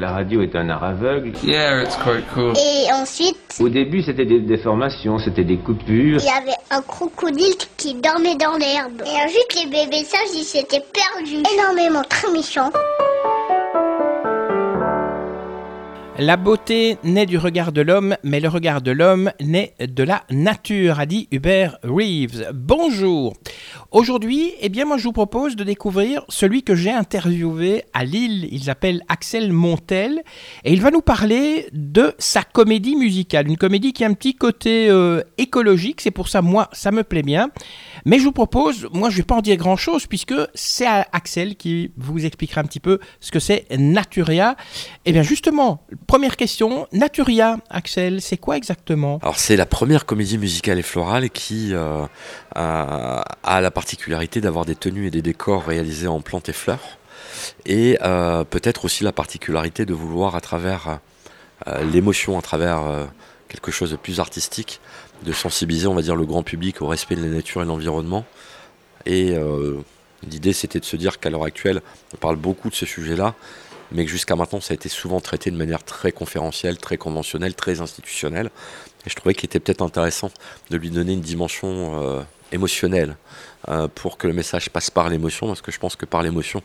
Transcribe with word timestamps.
La 0.00 0.12
radio 0.12 0.42
est 0.42 0.54
un 0.54 0.68
art 0.68 0.84
aveugle. 0.84 1.32
Yeah, 1.42 1.82
it's 1.82 1.96
quite 1.96 2.24
cool. 2.32 2.52
Et 2.56 2.86
ensuite, 2.92 3.36
Au 3.58 3.68
début, 3.68 4.00
c'était 4.00 4.26
des 4.26 4.38
déformations, 4.38 5.18
c'était 5.18 5.42
des 5.42 5.56
coupures. 5.56 6.20
il 6.20 6.24
y 6.24 6.28
avait 6.28 6.56
un 6.70 6.80
crocodile 6.82 7.56
qui 7.76 7.94
dormait 7.94 8.36
dans 8.36 8.56
l'herbe. 8.58 9.02
Et 9.04 9.24
ensuite, 9.24 9.56
les 9.56 9.66
bébés 9.68 10.04
sages, 10.04 10.20
ils 10.36 10.44
s'étaient 10.44 10.84
perdus. 10.92 11.42
Énormément, 11.52 12.04
très 12.08 12.30
méchants. 12.30 12.70
La 16.20 16.36
beauté 16.36 16.98
naît 17.04 17.26
du 17.26 17.38
regard 17.38 17.70
de 17.70 17.80
l'homme, 17.80 18.16
mais 18.24 18.40
le 18.40 18.48
regard 18.48 18.82
de 18.82 18.90
l'homme 18.90 19.30
naît 19.40 19.74
de 19.80 20.02
la 20.02 20.22
nature, 20.30 20.98
a 20.98 21.06
dit 21.06 21.28
Hubert 21.30 21.78
Reeves. 21.84 22.50
Bonjour. 22.54 23.34
Aujourd'hui, 23.90 24.52
eh 24.60 24.68
bien, 24.68 24.84
moi, 24.84 24.98
je 24.98 25.04
vous 25.04 25.12
propose 25.12 25.56
de 25.56 25.64
découvrir 25.64 26.22
celui 26.28 26.62
que 26.62 26.74
j'ai 26.74 26.90
interviewé 26.90 27.84
à 27.94 28.04
Lille. 28.04 28.46
Il 28.52 28.64
s'appelle 28.64 29.02
Axel 29.08 29.50
Montel 29.50 30.22
et 30.62 30.74
il 30.74 30.82
va 30.82 30.90
nous 30.90 31.00
parler 31.00 31.70
de 31.72 32.12
sa 32.18 32.42
comédie 32.42 32.96
musicale. 32.96 33.48
Une 33.48 33.56
comédie 33.56 33.94
qui 33.94 34.04
a 34.04 34.08
un 34.08 34.12
petit 34.12 34.34
côté 34.34 34.90
euh, 34.90 35.22
écologique. 35.38 36.02
C'est 36.02 36.10
pour 36.10 36.28
ça, 36.28 36.42
moi, 36.42 36.68
ça 36.74 36.90
me 36.90 37.02
plaît 37.02 37.22
bien. 37.22 37.48
Mais 38.04 38.18
je 38.18 38.24
vous 38.24 38.32
propose, 38.32 38.86
moi, 38.92 39.08
je 39.08 39.16
vais 39.16 39.22
pas 39.22 39.36
en 39.36 39.40
dire 39.40 39.56
grand 39.56 39.76
chose 39.76 40.06
puisque 40.06 40.34
c'est 40.52 40.86
Axel 40.86 41.56
qui 41.56 41.90
vous 41.96 42.26
expliquera 42.26 42.60
un 42.60 42.64
petit 42.64 42.80
peu 42.80 42.98
ce 43.20 43.30
que 43.30 43.40
c'est 43.40 43.64
Naturia. 43.74 44.56
Eh 45.06 45.12
bien, 45.12 45.22
justement, 45.22 45.80
première 46.06 46.36
question, 46.36 46.86
Naturia, 46.92 47.56
Axel, 47.70 48.20
c'est 48.20 48.36
quoi 48.36 48.58
exactement? 48.58 49.18
Alors 49.22 49.38
c'est 49.38 49.56
la 49.56 49.64
première 49.64 50.04
comédie 50.04 50.36
musicale 50.36 50.78
et 50.78 50.82
florale 50.82 51.30
qui 51.30 51.70
euh, 51.72 52.04
a, 52.54 53.24
a 53.42 53.60
la 53.62 53.70
particularité 53.78 54.40
d'avoir 54.40 54.64
des 54.64 54.74
tenues 54.74 55.06
et 55.06 55.12
des 55.12 55.22
décors 55.22 55.64
réalisés 55.64 56.08
en 56.08 56.20
plantes 56.20 56.48
et 56.48 56.52
fleurs. 56.52 56.98
Et 57.64 57.96
euh, 58.02 58.42
peut-être 58.42 58.84
aussi 58.84 59.04
la 59.04 59.12
particularité 59.12 59.86
de 59.86 59.94
vouloir 59.94 60.34
à 60.34 60.40
travers 60.40 60.98
euh, 61.68 61.84
l'émotion, 61.92 62.36
à 62.36 62.42
travers 62.42 62.80
euh, 62.84 63.04
quelque 63.48 63.70
chose 63.70 63.92
de 63.92 63.96
plus 63.96 64.18
artistique, 64.18 64.80
de 65.22 65.32
sensibiliser, 65.32 65.86
on 65.86 65.94
va 65.94 66.02
dire, 66.02 66.16
le 66.16 66.26
grand 66.26 66.42
public 66.42 66.82
au 66.82 66.88
respect 66.88 67.14
de 67.14 67.22
la 67.22 67.28
nature 67.28 67.60
et 67.60 67.64
de 67.66 67.68
l'environnement. 67.68 68.24
Et 69.06 69.36
euh, 69.36 69.76
l'idée 70.28 70.52
c'était 70.52 70.80
de 70.80 70.84
se 70.84 70.96
dire 70.96 71.20
qu'à 71.20 71.30
l'heure 71.30 71.44
actuelle, 71.44 71.80
on 72.12 72.16
parle 72.16 72.34
beaucoup 72.34 72.70
de 72.70 72.74
ce 72.74 72.84
sujet-là, 72.84 73.36
mais 73.92 74.04
que 74.04 74.10
jusqu'à 74.10 74.34
maintenant 74.34 74.60
ça 74.60 74.72
a 74.72 74.74
été 74.74 74.88
souvent 74.88 75.20
traité 75.20 75.52
de 75.52 75.56
manière 75.56 75.84
très 75.84 76.10
conférentielle, 76.10 76.78
très 76.78 76.96
conventionnelle, 76.96 77.54
très 77.54 77.80
institutionnelle. 77.80 78.50
Et 79.06 79.10
je 79.10 79.14
trouvais 79.14 79.34
qu'il 79.34 79.46
était 79.46 79.60
peut-être 79.60 79.82
intéressant 79.82 80.32
de 80.70 80.76
lui 80.76 80.90
donner 80.90 81.12
une 81.12 81.20
dimension 81.20 82.26
émotionnelle 82.52 83.16
euh, 83.68 83.88
pour 83.94 84.18
que 84.18 84.26
le 84.26 84.32
message 84.32 84.70
passe 84.70 84.90
par 84.90 85.08
l'émotion, 85.08 85.46
parce 85.46 85.62
que 85.62 85.72
je 85.72 85.78
pense 85.78 85.96
que 85.96 86.06
par 86.06 86.22
l'émotion, 86.22 86.62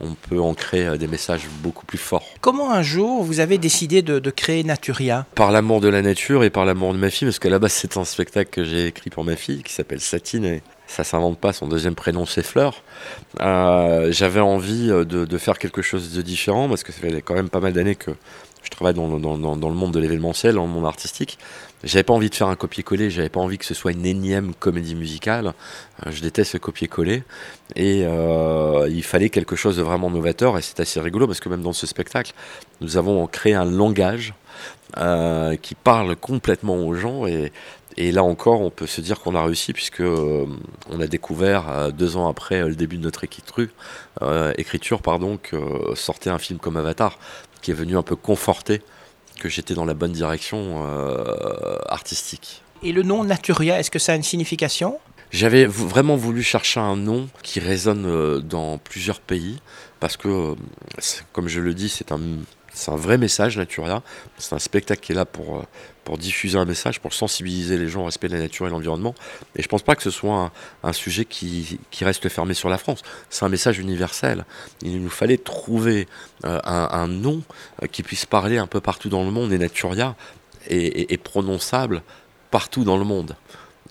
on 0.00 0.14
peut 0.14 0.40
ancrer 0.40 0.86
euh, 0.86 0.96
des 0.96 1.06
messages 1.06 1.46
beaucoup 1.62 1.86
plus 1.86 1.98
forts. 1.98 2.26
Comment 2.40 2.72
un 2.72 2.82
jour 2.82 3.22
vous 3.22 3.40
avez 3.40 3.58
décidé 3.58 4.02
de, 4.02 4.18
de 4.18 4.30
créer 4.30 4.62
Naturia? 4.62 5.26
Par 5.34 5.50
l'amour 5.50 5.80
de 5.80 5.88
la 5.88 6.02
nature 6.02 6.44
et 6.44 6.50
par 6.50 6.64
l'amour 6.64 6.92
de 6.92 6.98
ma 6.98 7.10
fille, 7.10 7.26
parce 7.26 7.38
qu'à 7.38 7.50
la 7.50 7.58
base 7.58 7.72
c'est 7.72 7.96
un 7.96 8.04
spectacle 8.04 8.50
que 8.50 8.64
j'ai 8.64 8.86
écrit 8.86 9.10
pour 9.10 9.24
ma 9.24 9.36
fille 9.36 9.62
qui 9.62 9.72
s'appelle 9.72 10.00
Satine 10.00 10.60
ça 10.86 11.04
s'invente 11.04 11.38
pas, 11.38 11.52
son 11.52 11.66
deuxième 11.66 11.94
prénom 11.94 12.26
c'est 12.26 12.42
Fleur. 12.42 12.82
Euh, 13.40 14.10
J'avais 14.12 14.40
envie 14.40 14.90
euh, 14.90 15.04
de, 15.04 15.38
faire 15.38 15.58
quelque 15.58 15.82
chose 15.82 16.12
de 16.12 16.22
différent 16.22 16.68
parce 16.68 16.82
que 16.82 16.92
ça 16.92 17.00
fait 17.00 17.22
quand 17.22 17.34
même 17.34 17.48
pas 17.48 17.60
mal 17.60 17.72
d'années 17.72 17.96
que 17.96 18.12
je 18.62 18.70
travaille 18.70 18.94
dans, 18.94 19.06
le- 19.06 19.74
monde 19.74 19.92
de 19.92 20.00
l'événementiel, 20.00 20.54
dans 20.54 20.66
le 20.66 20.72
monde 20.72 20.86
artistique. 20.86 21.38
J'avais 21.84 22.02
pas 22.02 22.14
envie 22.14 22.30
de 22.30 22.34
faire 22.34 22.48
un 22.48 22.56
copier-coller, 22.56 23.10
j'avais 23.10 23.28
pas 23.28 23.38
envie 23.38 23.58
que 23.58 23.64
ce 23.64 23.74
soit 23.74 23.92
une 23.92 24.04
énième 24.06 24.54
comédie 24.54 24.96
musicale. 24.96 25.52
Euh, 26.04 26.10
je 26.10 26.20
déteste 26.20 26.54
le 26.54 26.58
copier-coller. 26.58 27.22
Et 27.76 28.00
il 28.00 29.02
fallait 29.04 29.30
quelque 29.30 29.56
chose 29.56 29.76
de 29.76 29.82
vraiment 29.82 30.10
novateur 30.10 30.56
et 30.58 30.62
c'est 30.62 30.80
assez 30.80 31.00
rigolo 31.00 31.26
parce 31.26 31.40
que 31.40 31.48
même 31.48 31.62
dans 31.62 31.72
ce 31.72 31.86
spectacle, 31.86 32.32
nous 32.80 32.96
avons 32.96 33.26
créé 33.26 33.54
un 33.54 33.64
langage 33.64 34.34
qui 35.62 35.74
parle 35.74 36.16
complètement 36.16 36.76
aux 36.76 36.94
gens 36.94 37.26
et, 37.26 37.52
et 37.98 38.12
là 38.12 38.22
encore, 38.22 38.60
on 38.60 38.70
peut 38.70 38.86
se 38.86 39.00
dire 39.00 39.20
qu'on 39.20 39.34
a 39.34 39.42
réussi 39.42 39.72
puisque 39.72 40.00
euh, 40.00 40.46
on 40.90 41.00
a 41.00 41.06
découvert 41.06 41.68
euh, 41.68 41.90
deux 41.90 42.16
ans 42.16 42.28
après 42.28 42.56
euh, 42.56 42.68
le 42.68 42.74
début 42.74 42.98
de 42.98 43.02
notre 43.02 43.24
écriture, 43.24 43.68
écriture 44.56 45.02
pardon, 45.02 45.38
que 45.38 45.56
sortait 45.94 46.30
un 46.30 46.38
film 46.38 46.58
comme 46.58 46.76
Avatar, 46.76 47.18
qui 47.62 47.70
est 47.70 47.74
venu 47.74 47.96
un 47.96 48.02
peu 48.02 48.16
conforter 48.16 48.82
que 49.40 49.48
j'étais 49.48 49.74
dans 49.74 49.84
la 49.84 49.94
bonne 49.94 50.12
direction 50.12 50.82
artistique. 51.88 52.62
Et 52.82 52.92
le 52.92 53.02
nom 53.02 53.24
Naturia, 53.24 53.78
est-ce 53.78 53.90
que 53.90 53.98
ça 53.98 54.12
a 54.12 54.16
une 54.16 54.22
signification? 54.22 54.98
J'avais 55.30 55.66
vraiment 55.66 56.16
voulu 56.16 56.42
chercher 56.42 56.80
un 56.80 56.96
nom 56.96 57.28
qui 57.42 57.60
résonne 57.60 58.40
dans 58.40 58.78
plusieurs 58.78 59.20
pays 59.20 59.58
parce 60.00 60.16
que, 60.16 60.54
comme 61.32 61.48
je 61.48 61.60
le 61.60 61.74
dis, 61.74 61.90
c'est 61.90 62.12
un, 62.12 62.20
c'est 62.76 62.90
un 62.90 62.96
vrai 62.96 63.16
message 63.16 63.56
Naturia. 63.56 64.02
C'est 64.36 64.54
un 64.54 64.58
spectacle 64.58 65.00
qui 65.00 65.12
est 65.12 65.14
là 65.14 65.24
pour, 65.24 65.56
euh, 65.56 65.62
pour 66.04 66.18
diffuser 66.18 66.58
un 66.58 66.66
message, 66.66 67.00
pour 67.00 67.14
sensibiliser 67.14 67.78
les 67.78 67.88
gens 67.88 68.02
au 68.02 68.04
respect 68.04 68.28
de 68.28 68.34
la 68.34 68.40
nature 68.40 68.66
et 68.66 68.68
de 68.68 68.74
l'environnement. 68.74 69.14
Et 69.56 69.62
je 69.62 69.68
pense 69.68 69.82
pas 69.82 69.96
que 69.96 70.02
ce 70.02 70.10
soit 70.10 70.52
un, 70.82 70.92
sujet 70.92 71.24
qui, 71.24 71.80
qui 71.90 72.04
reste 72.04 72.28
fermé 72.28 72.52
sur 72.52 72.68
la 72.68 72.76
France. 72.76 73.00
C'est 73.30 73.46
un 73.46 73.48
message 73.48 73.78
universel. 73.78 74.44
Il 74.82 75.02
nous 75.02 75.08
fallait 75.08 75.38
trouver 75.38 76.06
euh, 76.44 76.60
un, 76.64 77.08
nom 77.08 77.42
euh, 77.82 77.86
qui 77.86 78.02
puisse 78.02 78.26
parler 78.26 78.58
un 78.58 78.66
peu 78.66 78.82
partout 78.82 79.08
dans 79.08 79.24
le 79.24 79.30
monde 79.30 79.54
et 79.54 79.58
Naturia 79.58 80.14
est- 80.68 81.10
est 81.10 81.16
prononçable 81.16 82.02
partout 82.50 82.84
dans 82.84 82.98
le 82.98 83.04
monde 83.04 83.36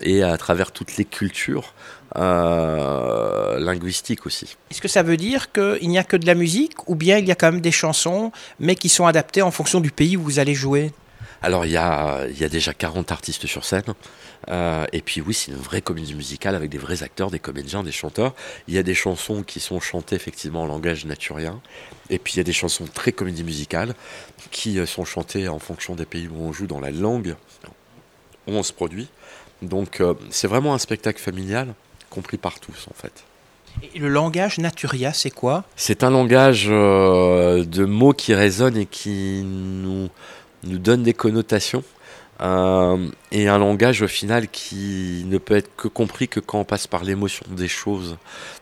et 0.01 0.23
à 0.23 0.37
travers 0.37 0.71
toutes 0.71 0.97
les 0.97 1.05
cultures 1.05 1.73
euh, 2.15 3.59
linguistiques 3.59 4.25
aussi. 4.25 4.55
Est-ce 4.71 4.81
que 4.81 4.87
ça 4.87 5.03
veut 5.03 5.17
dire 5.17 5.51
qu'il 5.51 5.89
n'y 5.89 5.97
a 5.97 6.03
que 6.03 6.17
de 6.17 6.25
la 6.25 6.35
musique 6.35 6.87
ou 6.89 6.95
bien 6.95 7.17
il 7.17 7.27
y 7.27 7.31
a 7.31 7.35
quand 7.35 7.51
même 7.51 7.61
des 7.61 7.71
chansons 7.71 8.31
mais 8.59 8.75
qui 8.75 8.89
sont 8.89 9.05
adaptées 9.05 9.41
en 9.41 9.51
fonction 9.51 9.81
du 9.81 9.91
pays 9.91 10.17
où 10.17 10.21
vous 10.21 10.39
allez 10.39 10.53
jouer? 10.53 10.91
Alors 11.41 11.65
il 11.65 11.71
y 11.71 11.77
a, 11.77 12.25
il 12.29 12.39
y 12.39 12.43
a 12.43 12.49
déjà 12.49 12.73
40 12.73 13.11
artistes 13.11 13.45
sur 13.45 13.65
scène. 13.65 13.93
Euh, 14.49 14.85
et 14.93 15.01
puis 15.01 15.21
oui, 15.21 15.33
c'est 15.33 15.51
une 15.51 15.57
vraie 15.57 15.81
comédie 15.81 16.13
musicale 16.13 16.55
avec 16.55 16.69
des 16.69 16.77
vrais 16.77 17.03
acteurs, 17.03 17.31
des 17.31 17.39
comédiens, 17.39 17.83
des 17.83 17.91
chanteurs. 17.91 18.33
Il 18.67 18.73
y 18.73 18.77
a 18.77 18.83
des 18.83 18.93
chansons 18.93 19.43
qui 19.43 19.59
sont 19.59 19.79
chantées 19.79 20.15
effectivement 20.15 20.63
en 20.63 20.65
langage 20.67 21.05
naturien. 21.05 21.61
Et 22.09 22.19
puis 22.19 22.33
il 22.33 22.37
y 22.37 22.39
a 22.39 22.43
des 22.43 22.53
chansons 22.53 22.85
très 22.85 23.11
comédie 23.11 23.43
musicale 23.43 23.95
qui 24.51 24.79
euh, 24.79 24.85
sont 24.85 25.05
chantées 25.05 25.47
en 25.47 25.59
fonction 25.59 25.95
des 25.95 26.05
pays 26.05 26.27
où 26.27 26.39
on 26.39 26.53
joue 26.53 26.67
dans 26.67 26.79
la 26.79 26.91
langue 26.91 27.35
où 28.47 28.51
on 28.51 28.63
se 28.63 28.73
produit. 28.73 29.07
Donc 29.61 30.01
euh, 30.01 30.13
c'est 30.29 30.47
vraiment 30.47 30.73
un 30.73 30.77
spectacle 30.77 31.21
familial 31.21 31.73
compris 32.09 32.37
par 32.37 32.59
tous 32.59 32.87
en 32.89 32.93
fait. 32.93 33.23
Et 33.93 33.99
le 33.99 34.07
langage 34.07 34.57
Naturia, 34.57 35.11
c'est 35.11 35.31
quoi? 35.31 35.65
C'est 35.75 36.03
un 36.03 36.09
langage 36.09 36.67
euh, 36.69 37.65
de 37.65 37.83
mots 37.83 38.13
qui 38.13 38.33
résonnent 38.33 38.77
et 38.77 38.85
qui 38.85 39.43
nous, 39.43 40.07
nous 40.63 40.77
donne 40.77 41.03
des 41.03 41.13
connotations. 41.13 41.83
Euh, 42.41 43.09
et 43.31 43.47
un 43.47 43.57
langage 43.57 44.01
au 44.01 44.07
final 44.07 44.49
qui 44.49 45.23
ne 45.27 45.37
peut 45.37 45.55
être 45.55 45.73
que 45.77 45.87
compris 45.87 46.27
que 46.27 46.39
quand 46.39 46.59
on 46.59 46.63
passe 46.65 46.87
par 46.87 47.03
l'émotion 47.03 47.45
des 47.49 47.67
choses. 47.67 48.17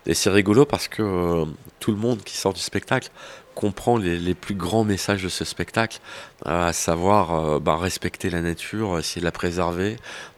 Et 0.06 0.14
c'est 0.14 0.30
rigolo 0.30 0.66
parce 0.66 0.88
que 0.88 1.02
euh, 1.02 1.46
tout 1.80 1.92
le 1.92 1.98
monde 1.98 2.24
qui 2.24 2.38
sort 2.38 2.54
du 2.54 2.62
spectacle 2.62 3.10
comprend 3.56 3.98
les, 3.98 4.34
plus 4.34 4.56
grands 4.56 4.84
messages 4.84 5.22
de 5.22 5.30
ce 5.30 5.46
spectacle, 5.46 6.00
euh, 6.48 6.70
à 6.70 6.74
savoir 6.74 7.60
bah, 7.60 7.78
respecter 7.78 8.32
la 8.32 8.42
nature, 8.42 8.98
essayer 8.98 9.22
de 9.22 9.26
la 9.26 9.32
préserver, 9.32 9.98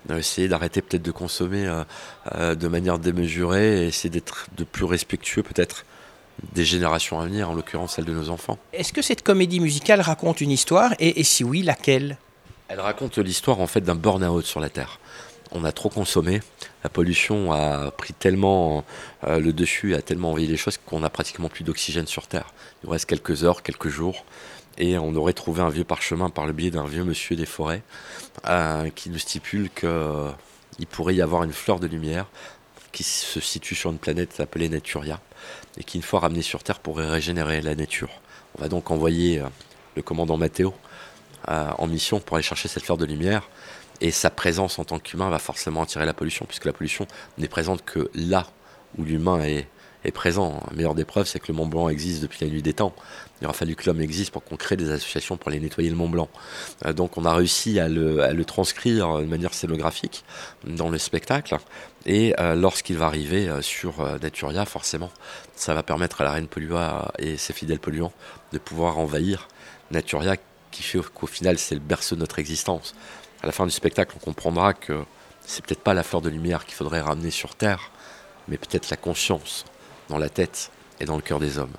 essayer 0.09 0.49
d'arrêter 0.49 0.81
peut-être 0.81 1.01
de 1.01 1.11
consommer 1.11 1.65
de 2.35 2.67
manière 2.67 2.99
démesurée, 2.99 3.83
et 3.83 3.87
essayer 3.87 4.09
d'être 4.09 4.47
de 4.57 4.65
plus 4.65 4.83
respectueux 4.83 5.43
peut-être 5.43 5.85
des 6.51 6.65
générations 6.65 7.17
à 7.17 7.25
venir, 7.25 7.49
en 7.49 7.53
l'occurrence 7.53 7.95
celle 7.95 8.03
de 8.03 8.13
nos 8.13 8.29
enfants. 8.29 8.57
Est-ce 8.73 8.91
que 8.91 9.01
cette 9.01 9.23
comédie 9.23 9.61
musicale 9.61 10.01
raconte 10.01 10.41
une 10.41 10.51
histoire? 10.51 10.93
Et 10.99 11.23
si 11.23 11.45
oui, 11.45 11.61
laquelle? 11.61 12.17
Elle 12.75 12.81
raconte 12.81 13.19
l'histoire 13.19 13.61
en 13.61 13.67
fait 13.67 13.79
d'un 13.79 13.95
burn-out 13.95 14.45
sur 14.45 14.59
la 14.59 14.69
Terre. 14.69 14.99
On 15.53 15.63
a 15.63 15.71
trop 15.71 15.87
consommé, 15.87 16.41
la 16.83 16.89
pollution 16.89 17.53
a 17.53 17.89
pris 17.91 18.11
tellement 18.11 18.83
euh, 19.23 19.39
le 19.39 19.53
dessus, 19.53 19.95
a 19.95 20.01
tellement 20.01 20.31
envahi 20.31 20.45
les 20.45 20.57
choses 20.57 20.77
qu'on 20.85 21.01
a 21.01 21.09
pratiquement 21.09 21.47
plus 21.47 21.63
d'oxygène 21.63 22.05
sur 22.05 22.27
Terre. 22.27 22.53
Il 22.83 22.87
nous 22.87 22.91
reste 22.91 23.05
quelques 23.05 23.45
heures, 23.45 23.63
quelques 23.63 23.87
jours, 23.87 24.25
et 24.77 24.97
on 24.97 25.15
aurait 25.15 25.31
trouvé 25.31 25.61
un 25.61 25.69
vieux 25.69 25.85
parchemin 25.85 26.29
par 26.29 26.45
le 26.45 26.51
biais 26.51 26.69
d'un 26.69 26.85
vieux 26.85 27.05
monsieur 27.05 27.37
des 27.37 27.45
forêts 27.45 27.81
euh, 28.45 28.89
qui 28.89 29.09
nous 29.09 29.19
stipule 29.19 29.69
qu'il 29.69 30.87
pourrait 30.87 31.15
y 31.15 31.21
avoir 31.21 31.43
une 31.43 31.53
fleur 31.53 31.79
de 31.79 31.87
lumière 31.87 32.25
qui 32.91 33.03
se 33.03 33.39
situe 33.39 33.75
sur 33.75 33.89
une 33.89 33.99
planète 33.99 34.41
appelée 34.41 34.67
Naturia 34.67 35.21
et 35.77 35.85
qui, 35.85 35.95
une 35.95 36.03
fois 36.03 36.19
ramenée 36.19 36.41
sur 36.41 36.61
Terre, 36.61 36.79
pourrait 36.79 37.07
régénérer 37.07 37.61
la 37.61 37.73
nature. 37.73 38.09
On 38.57 38.61
va 38.61 38.67
donc 38.67 38.91
envoyer 38.91 39.39
euh, 39.39 39.45
le 39.95 40.01
commandant 40.01 40.37
euh, 40.41 40.69
en 41.47 41.87
mission 41.87 42.19
pour 42.19 42.37
aller 42.37 42.43
chercher 42.43 42.67
cette 42.67 42.83
fleur 42.83 42.97
de 42.97 43.05
lumière. 43.05 43.49
Et 44.01 44.11
sa 44.11 44.29
présence 44.29 44.77
en 44.77 44.83
tant 44.83 44.99
qu'humain 44.99 45.29
va 45.29 45.39
forcément 45.39 45.83
attirer 45.83 46.05
la 46.05 46.13
pollution, 46.13 46.45
puisque 46.45 46.65
la 46.65 46.73
pollution 46.73 47.07
n'est 47.37 47.47
présente 47.47 47.85
que 47.85 48.09
là 48.13 48.47
où 48.97 49.03
l'humain 49.03 49.41
est, 49.41 49.67
présent. 50.13 50.61
La 50.69 50.75
meilleure 50.75 50.93
des 50.93 51.03
preuves, 51.03 51.25
c'est 51.25 51.39
que 51.39 51.47
le 51.47 51.55
Mont 51.55 51.65
Blanc 51.65 51.89
existe 51.89 52.21
depuis 52.21 52.45
la 52.45 52.51
nuit 52.51 52.61
des 52.61 52.73
temps. 52.73 52.93
Il 53.41 53.45
aura 53.45 53.55
fallu 53.55 53.75
que 53.75 53.87
l'homme 53.87 54.01
existe 54.01 54.29
pour 54.29 54.43
qu'on 54.43 54.55
crée 54.55 54.75
des 54.75 54.91
associations 54.91 55.35
pour 55.35 55.49
aller 55.49 55.59
nettoyer 55.59 55.89
le 55.89 55.95
Mont 55.95 56.09
Blanc. 56.09 56.29
Euh, 56.85 56.93
donc 56.93 57.17
on 57.17 57.25
a 57.25 57.33
réussi 57.33 57.79
à 57.79 57.87
le, 57.87 58.45
transcrire 58.45 59.17
de 59.17 59.25
manière 59.25 59.55
scénographique 59.55 60.23
dans 60.63 60.89
le 60.89 60.99
spectacle. 60.99 61.57
Et 62.05 62.35
euh, 62.39 62.55
lorsqu'il 62.55 62.97
va 62.97 63.07
arriver 63.07 63.49
euh, 63.49 63.61
sur 63.61 64.01
euh, 64.01 64.19
Naturia, 64.19 64.65
forcément, 64.65 65.09
ça 65.55 65.73
va 65.73 65.81
permettre 65.81 66.21
à 66.21 66.23
la 66.23 66.31
reine 66.31 66.47
Pollua 66.47 67.11
et 67.17 67.37
ses 67.37 67.53
fidèles 67.53 67.79
polluants 67.79 68.13
de 68.53 68.59
pouvoir 68.59 68.99
envahir 68.99 69.47
Naturia 69.89 70.35
qui 70.75 70.83
fait 70.83 70.99
qu'au 71.13 71.27
final 71.27 71.57
c'est 71.57 71.75
le 71.75 71.81
berceau 71.81 72.15
de 72.15 72.19
notre 72.19 72.39
existence. 72.39 72.93
À 73.41 73.45
la 73.45 73.51
fin 73.51 73.65
du 73.65 73.71
spectacle, 73.71 74.13
on 74.17 74.23
comprendra 74.23 74.73
que 74.73 75.03
c'est 75.45 75.63
peut-être 75.63 75.83
pas 75.83 75.93
la 75.93 76.03
fleur 76.03 76.21
de 76.21 76.29
lumière 76.29 76.65
qu'il 76.65 76.75
faudrait 76.75 77.01
ramener 77.01 77.31
sur 77.31 77.55
Terre, 77.55 77.91
mais 78.47 78.57
peut-être 78.57 78.89
la 78.89 78.97
conscience 78.97 79.63
dans 80.09 80.17
la 80.17 80.29
tête 80.29 80.71
et 80.99 81.05
dans 81.05 81.15
le 81.15 81.21
cœur 81.21 81.39
des 81.39 81.57
hommes. 81.57 81.73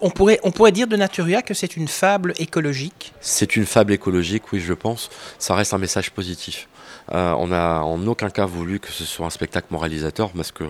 On 0.00 0.10
pourrait, 0.10 0.72
dire 0.72 0.86
de 0.86 0.96
Naturia 0.96 1.42
que 1.42 1.54
c'est 1.54 1.76
une 1.76 1.88
fable 1.88 2.32
écologique 2.38 3.12
C'est 3.20 3.56
une 3.56 3.66
fable 3.66 3.92
écologique, 3.92 4.52
oui, 4.52 4.60
je 4.60 4.72
pense. 4.72 5.10
Ça 5.38 5.54
reste 5.54 5.74
un 5.74 5.78
message 5.78 6.10
positif. 6.12 6.68
Euh, 7.12 7.32
on 7.32 7.48
n'a 7.48 7.84
en 7.84 8.04
aucun 8.06 8.30
cas 8.30 8.46
voulu 8.46 8.80
que 8.80 8.90
ce 8.90 9.04
soit 9.04 9.26
un 9.26 9.30
spectacle 9.30 9.68
moralisateur 9.70 10.30
parce 10.30 10.50
que 10.50 10.64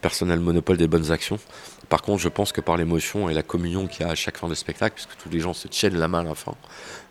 personne 0.00 0.28
n'a 0.28 0.36
le 0.36 0.42
monopole 0.42 0.76
des 0.76 0.88
bonnes 0.88 1.12
actions. 1.12 1.38
Par 1.88 2.02
contre, 2.02 2.20
je 2.22 2.28
pense 2.28 2.52
que 2.52 2.60
par 2.60 2.76
l'émotion 2.76 3.28
et 3.28 3.34
la 3.34 3.42
communion 3.42 3.86
qu'il 3.86 4.04
y 4.04 4.08
a 4.08 4.12
à 4.12 4.14
chaque 4.14 4.38
fin 4.38 4.48
de 4.48 4.54
spectacle, 4.54 4.94
puisque 4.94 5.16
tous 5.22 5.28
les 5.28 5.40
gens 5.40 5.52
se 5.52 5.68
tiennent 5.68 5.98
la 5.98 6.08
main 6.08 6.20
à 6.20 6.24
la 6.24 6.34
fin, 6.34 6.54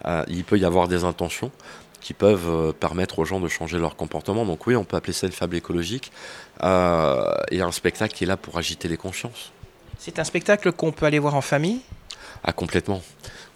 euh, 0.05 0.23
il 0.27 0.43
peut 0.43 0.57
y 0.57 0.65
avoir 0.65 0.87
des 0.87 1.03
intentions 1.03 1.51
qui 2.01 2.13
peuvent 2.13 2.49
euh, 2.49 2.71
permettre 2.73 3.19
aux 3.19 3.25
gens 3.25 3.39
de 3.39 3.47
changer 3.47 3.77
leur 3.77 3.95
comportement. 3.95 4.45
Donc 4.45 4.67
oui, 4.67 4.75
on 4.75 4.83
peut 4.83 4.97
appeler 4.97 5.13
ça 5.13 5.27
une 5.27 5.33
fable 5.33 5.55
écologique 5.55 6.11
et 6.61 7.61
un 7.61 7.71
spectacle 7.71 8.13
qui 8.13 8.23
est 8.23 8.27
là 8.27 8.37
pour 8.37 8.57
agiter 8.57 8.87
les 8.87 8.97
consciences. 8.97 9.51
C'est 9.99 10.19
un 10.19 10.23
spectacle 10.23 10.71
qu'on 10.71 10.91
peut 10.91 11.05
aller 11.05 11.19
voir 11.19 11.35
en 11.35 11.41
famille? 11.41 11.81
Ah 12.43 12.53
complètement. 12.53 13.01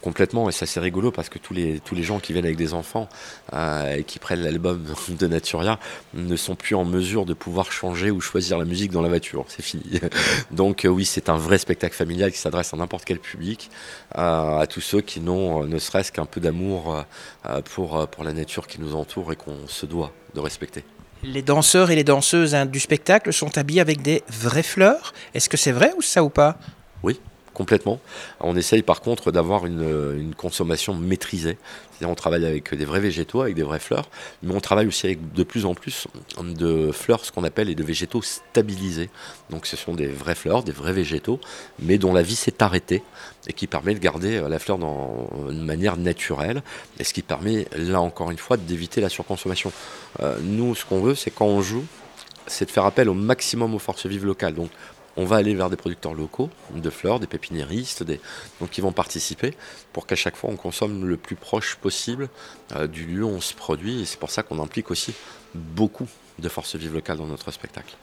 Complètement, 0.00 0.48
et 0.48 0.52
ça 0.52 0.64
c'est 0.64 0.80
rigolo 0.80 1.10
parce 1.10 1.28
que 1.28 1.38
tous 1.38 1.52
les, 1.52 2.02
gens 2.02 2.20
qui 2.20 2.32
viennent 2.32 2.46
avec 2.46 2.56
des 2.56 2.72
enfants 2.72 3.06
euh, 3.52 3.96
et 3.96 4.04
qui 4.04 4.18
prennent 4.18 4.40
l'album 4.40 4.82
de 5.08 5.26
Naturia 5.26 5.78
ne 6.14 6.36
sont 6.36 6.54
plus 6.54 6.74
en 6.74 6.86
mesure 6.86 7.26
de 7.26 7.34
pouvoir 7.34 7.70
changer 7.70 8.10
ou 8.10 8.20
choisir 8.20 8.56
la 8.56 8.64
musique 8.64 8.92
dans 8.92 9.02
la 9.02 9.10
voiture, 9.10 9.44
c'est 9.48 9.62
fini. 9.62 10.00
Donc 10.50 10.86
euh, 10.86 10.88
oui, 10.88 11.04
c'est 11.04 11.28
un 11.28 11.36
vrai 11.36 11.58
spectacle 11.58 11.94
familial 11.94 12.32
qui 12.32 12.38
s'adresse 12.38 12.72
à 12.72 12.78
n'importe 12.78 13.04
quel 13.04 13.18
public, 13.18 13.70
euh, 14.16 14.58
à 14.58 14.66
tous 14.66 14.80
ceux 14.80 15.02
qui 15.02 15.20
n'ont 15.20 15.64
ne 15.64 15.78
serait-ce 15.78 16.12
qu'un 16.12 16.26
peu 16.26 16.40
d'amour 16.40 17.04
pour 17.74 18.24
la 18.24 18.32
nature 18.32 18.66
qui 18.66 18.80
nous 18.80 18.94
entoure 18.94 19.32
et 19.32 19.36
qu'on 19.36 19.66
se 19.66 19.84
doit 19.84 20.12
de 20.34 20.40
respecter. 20.40 20.82
Les 21.22 21.42
danseurs 21.42 21.90
et 21.90 21.96
les 21.96 22.04
danseuses 22.04 22.54
hein, 22.54 22.66
du 22.66 22.80
spectacle 22.80 23.32
sont 23.32 23.58
habillés 23.58 23.80
avec 23.80 24.00
des 24.00 24.22
vraies 24.28 24.62
fleurs. 24.62 25.12
Est-ce 25.34 25.48
que 25.48 25.56
c'est 25.56 25.72
vrai 25.72 25.92
ou 25.96 26.02
ça 26.02 26.24
ou 26.24 26.30
pas? 26.30 26.58
Oui, 27.02 27.20
complètement. 27.54 28.00
On 28.40 28.56
essaye 28.56 28.82
par 28.82 29.00
contre 29.00 29.32
d'avoir 29.32 29.66
une, 29.66 30.34
consommation 30.36 30.94
maîtrisée. 30.94 31.58
C'est-à-dire 31.90 32.10
on 32.10 32.14
travaille 32.14 32.46
avec 32.46 32.74
des 32.74 32.84
vrais 32.84 33.00
végétaux, 33.00 33.42
avec 33.42 33.54
des 33.54 33.62
vraies 33.62 33.78
fleurs, 33.78 34.08
mais 34.42 34.54
on 34.54 34.60
travaille 34.60 34.86
aussi 34.86 35.06
avec 35.06 35.32
de 35.32 35.42
plus 35.42 35.66
en 35.66 35.74
plus 35.74 36.06
de 36.42 36.92
fleurs, 36.92 37.24
ce 37.24 37.32
qu'on 37.32 37.44
appelle 37.44 37.68
et 37.68 37.74
de 37.74 37.84
végétaux 37.84 38.22
stabilisés. 38.22 39.10
Donc 39.50 39.66
ce 39.66 39.76
sont 39.76 39.94
des 39.94 40.06
vraies 40.06 40.34
fleurs, 40.34 40.62
des 40.62 40.72
vrais 40.72 40.92
végétaux, 40.92 41.40
mais 41.78 41.98
dont 41.98 42.12
la 42.12 42.22
vie 42.22 42.36
s'est 42.36 42.62
arrêtée 42.62 43.02
et 43.46 43.52
qui 43.52 43.66
permet 43.66 43.94
de 43.94 43.98
garder 43.98 44.40
la 44.48 44.58
fleur 44.58 44.78
dans 44.78 45.28
manière 45.52 45.96
naturelle 45.96 46.62
et 46.98 47.04
ce 47.04 47.12
qui 47.12 47.22
permet 47.22 47.66
là 47.76 48.00
encore 48.00 48.30
une 48.30 48.38
fois 48.38 48.56
d'éviter 48.56 49.00
la 49.00 49.08
surconsommation. 49.08 49.72
Euh, 50.20 50.38
nous, 50.42 50.74
ce 50.74 50.84
qu'on 50.84 51.00
veut, 51.00 51.14
c'est 51.14 51.30
quand 51.30 51.46
on 51.46 51.62
joue, 51.62 51.84
c'est 52.46 52.64
de 52.64 52.70
faire 52.70 52.84
appel 52.84 53.08
au 53.08 53.14
maximum 53.14 53.74
aux 53.74 53.78
forces 53.78 54.06
vives 54.06 54.26
locales. 54.26 54.54
Donc 54.54 54.70
on 55.20 55.26
va 55.26 55.36
aller 55.36 55.54
vers 55.54 55.68
des 55.68 55.76
producteurs 55.76 56.14
locaux 56.14 56.48
de 56.74 56.88
fleurs, 56.88 57.20
des 57.20 57.26
pépiniéristes, 57.26 58.04
qui 58.70 58.80
vont 58.80 58.92
participer 58.92 59.54
pour 59.92 60.06
qu'à 60.06 60.16
chaque 60.16 60.34
fois 60.34 60.48
on 60.50 60.56
consomme 60.56 61.06
le 61.06 61.16
plus 61.18 61.36
proche 61.36 61.76
possible 61.76 62.30
euh, 62.74 62.86
du 62.86 63.04
lieu 63.04 63.24
où 63.24 63.28
on 63.28 63.40
se 63.40 63.54
produit. 63.54 64.06
C'est 64.06 64.18
pour 64.18 64.30
ça 64.30 64.42
qu'on 64.42 64.62
implique 64.62 64.90
aussi 64.90 65.12
beaucoup 65.54 66.08
de 66.38 66.48
forces 66.48 66.74
vives 66.76 66.94
locales 66.94 67.18
dans 67.18 67.26
notre 67.26 67.50
spectacle. 67.50 67.96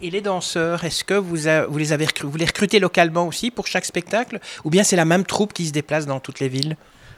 Et 0.00 0.10
les 0.10 0.20
danseurs, 0.20 0.84
est-ce 0.84 1.02
que 1.02 1.14
vous, 1.14 1.38
vous, 1.68 1.78
les 1.78 1.92
avez 1.92 2.06
vous 2.22 2.36
les 2.36 2.44
recrutez 2.44 2.78
localement 2.78 3.26
aussi 3.26 3.50
pour 3.50 3.66
chaque 3.66 3.86
spectacle? 3.86 4.38
Ou 4.64 4.70
bien 4.70 4.84
c'est 4.84 4.96
la 4.96 5.06
même 5.06 5.24
troupe 5.24 5.52
qui 5.52 5.66
se 5.66 5.72
déplace 5.72 6.06
dans 6.06 6.20
toutes 6.20 6.38
les 6.38 6.48
villes? 6.48 6.76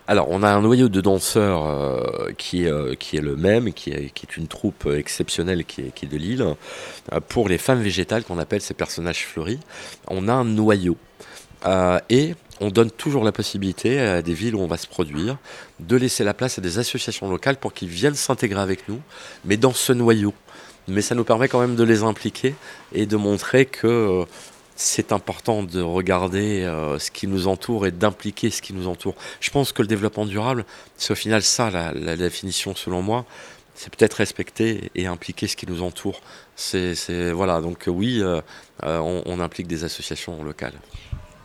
Alors, 0.09 0.27
on 0.31 0.43
a 0.43 0.51
un 0.51 0.61
noyau 0.63 0.89
de 0.89 1.01
danseurs 1.01 1.65
euh, 1.65 2.33
qui, 2.37 2.65
est, 2.65 2.71
euh, 2.71 2.95
qui 2.97 3.17
est 3.17 3.21
le 3.21 3.37
même, 3.37 3.73
qui 3.73 3.91
est, 3.91 4.13
qui 4.13 4.27
est 4.27 4.37
une 4.37 4.49
troupe 4.49 4.87
exceptionnelle 4.87 5.65
qui 5.65 5.83
est, 5.83 5.95
qui 5.95 6.07
est 6.07 6.09
de 6.09 6.17
Lille. 6.17 6.45
Euh, 7.13 7.21
pour 7.29 7.49
les 7.49 7.59
femmes 7.59 7.81
végétales, 7.81 8.25
qu'on 8.25 8.39
appelle 8.39 8.61
ces 8.61 8.75
personnages 8.75 9.25
fleuris, 9.25 9.61
on 10.09 10.27
a 10.27 10.33
un 10.33 10.45
noyau. 10.45 10.97
et 12.11 12.35
on 12.61 12.71
donne 12.71 12.91
toujours 12.91 13.25
la 13.25 13.33
possibilité 13.33 14.01
à 14.01 14.23
des 14.23 14.35
villes 14.35 14.57
où 14.57 14.61
on 14.61 14.67
va 14.67 14.77
se 14.77 14.89
produire 14.89 15.39
de 15.79 15.97
laisser 15.97 16.25
la 16.25 16.35
place 16.35 16.59
à 16.59 16.61
des 16.61 16.79
associations 16.79 17.31
locales 17.31 17.57
pour 17.57 17.73
qu'ils 17.73 17.89
viennent 17.89 18.15
s'intégrer 18.15 18.61
avec 18.61 18.89
nous, 18.89 19.01
mais 19.45 19.57
dans 19.57 19.73
ce 19.73 19.93
noyau. 19.93 20.35
Mais 20.89 21.03
ça 21.03 21.15
nous 21.15 21.25
permet 21.25 21.47
quand 21.47 21.61
même 21.61 21.77
de 21.77 21.85
les 21.85 22.03
impliquer 22.03 22.57
et 22.93 23.07
de 23.07 23.17
montrer 23.17 23.67
que 23.67 24.25
c'est 24.77 25.13
important 25.13 25.63
de 25.63 25.81
regarder 25.81 26.63
euh, 26.63 26.99
ce 26.99 27.11
qui 27.11 27.27
nous 27.27 27.47
entoure 27.47 27.87
et 27.87 27.91
d'impliquer 27.91 28.51
ce 28.51 28.63
qui 28.63 28.73
nous 28.73 28.89
entoure. 28.89 29.15
Je 29.41 29.51
pense 29.51 29.73
que 29.73 29.83
le 29.83 29.89
développement 29.89 30.27
durable, 30.27 30.65
c'est 30.97 31.13
au 31.13 31.17
final 31.17 31.43
ça 31.43 31.71
la, 31.71 32.17
définition 32.17 32.75
selon 32.75 33.03
moi. 33.03 33.25
C'est 33.75 33.95
peut-être 33.95 34.15
respecter 34.15 34.91
et 34.95 35.07
impliquer 35.07 35.47
ce 35.49 35.57
qui 35.57 35.67
nous 35.67 35.83
entoure. 35.83 36.21
C'est 36.57 37.33
voilà 37.33 37.61
donc 37.61 37.85
oui, 37.87 38.21
euh, 38.21 38.41
euh, 38.85 38.99
on, 38.99 39.41
implique 39.41 39.67
des 39.67 39.85
associations 39.85 40.43
locales. 40.43 40.75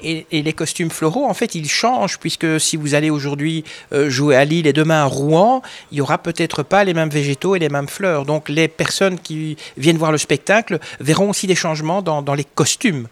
Et, 0.01 0.25
les 0.31 0.53
costumes 0.53 0.91
floraux, 0.91 1.25
en 1.25 1.33
fait, 1.33 1.55
ils 1.55 1.69
changent, 1.69 2.19
puisque 2.19 2.59
si 2.59 2.77
vous 2.77 2.93
allez 2.93 3.09
aujourd'hui 3.09 3.63
jouer 3.91 4.35
à 4.35 4.45
Lille 4.45 4.67
et 4.67 4.73
demain 4.73 5.01
à 5.01 5.05
Rouen, 5.05 5.61
il 5.91 5.95
n'y 5.95 6.01
aura 6.01 6.17
peut-être 6.17 6.63
pas 6.63 6.83
les 6.83 6.93
mêmes 6.93 7.09
végétaux 7.09 7.55
et 7.55 7.59
les 7.59 7.69
mêmes 7.69 7.87
fleurs. 7.87 8.25
Donc 8.25 8.49
les 8.49 8.67
personnes 8.67 9.19
qui 9.19 9.57
viennent 9.75 9.97
voir 9.97 10.11
le 10.11 10.17
spectacle 10.17 10.79
verront 10.99 11.29
aussi 11.31 11.47
des 11.47 11.55
changements 11.55 12.01
dans 12.01 12.33
les 12.35 12.43
costumes. 12.43 13.07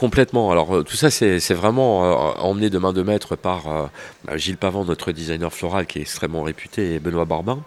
Complètement. 0.00 0.50
Alors 0.50 0.76
euh, 0.76 0.82
tout 0.82 0.96
ça, 0.96 1.10
c'est 1.10 1.52
vraiment 1.52 2.04
euh, 2.04 2.40
emmené 2.40 2.70
de 2.70 2.78
main 2.78 2.94
de 2.94 3.02
maître 3.02 3.36
par 3.36 3.68
euh, 3.68 3.86
bah, 4.24 4.38
Gilles 4.38 4.56
Pavant, 4.56 4.84
notre 4.86 5.12
designer 5.12 5.52
floral 5.52 5.86
qui 5.86 5.98
est 5.98 6.00
extrêmement 6.00 6.42
réputé, 6.42 6.94
et 6.94 6.98
Benoît 6.98 7.26
Barbin. 7.26 7.62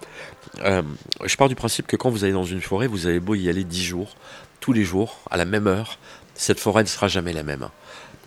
je 0.63 1.37
pars 1.37 1.47
du 1.47 1.53
principe 1.53 1.85
que 1.85 1.95
quand 1.95 2.09
vous 2.09 2.23
allez 2.23 2.33
dans 2.33 2.43
une 2.43 2.61
forêt, 2.61 2.87
vous 2.87 3.05
avez 3.05 3.19
beau 3.19 3.35
y 3.35 3.49
aller 3.49 3.63
dix 3.63 3.83
jours, 3.83 4.15
tous 4.61 4.73
les 4.73 4.83
jours, 4.83 5.19
à 5.29 5.37
la 5.37 5.45
même 5.45 5.67
heure, 5.67 5.99
cette 6.33 6.59
forêt 6.59 6.81
ne 6.81 6.87
sera 6.87 7.07
jamais 7.07 7.33
la 7.33 7.43
même. 7.43 7.69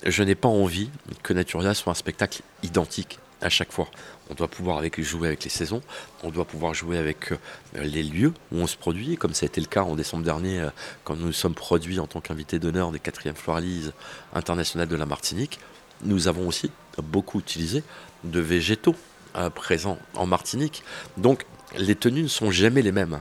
Je 0.06 0.22
n'ai 0.22 0.36
pas 0.36 0.48
envie 0.48 0.88
que 1.24 1.32
Naturia 1.32 1.74
soit 1.74 1.90
un 1.90 1.96
spectacle 1.96 2.42
identique 2.62 3.18
à 3.42 3.48
chaque 3.48 3.72
fois. 3.72 3.88
On 4.30 4.34
doit 4.34 4.46
pouvoir 4.46 4.80
jouer 4.98 5.26
avec 5.26 5.42
les 5.42 5.50
saisons, 5.50 5.82
on 6.22 6.30
doit 6.30 6.44
pouvoir 6.44 6.74
jouer 6.74 6.96
avec 6.96 7.32
euh, 7.32 7.36
les 7.74 8.04
lieux 8.04 8.32
où 8.52 8.58
on 8.58 8.68
se 8.68 8.76
produit, 8.76 9.16
comme 9.16 9.34
ça 9.34 9.44
a 9.44 9.48
été 9.48 9.60
le 9.60 9.66
cas 9.66 9.82
en 9.82 9.96
décembre 9.96 10.22
dernier 10.22 10.60
euh, 10.60 10.70
quand 11.02 11.16
nous 11.16 11.26
nous 11.26 11.32
sommes 11.32 11.54
produits 11.54 11.98
en 11.98 12.06
tant 12.06 12.20
qu'invités 12.20 12.60
d'honneur 12.60 12.92
des 12.92 13.00
4e 13.00 13.34
Floralises 13.34 13.92
internationales 14.32 14.88
de 14.88 14.96
la 14.96 15.06
Martinique. 15.06 15.58
Nous 16.02 16.28
avons 16.28 16.46
aussi 16.46 16.70
beaucoup 17.02 17.40
utilisé 17.40 17.82
de 18.22 18.38
végétaux 18.38 18.94
euh, 19.34 19.50
présents 19.50 19.98
en 20.14 20.26
Martinique. 20.26 20.84
Donc 21.16 21.46
les 21.76 21.96
tenues 21.96 22.22
ne 22.22 22.28
sont 22.28 22.52
jamais 22.52 22.82
les 22.82 22.92
mêmes 22.92 23.20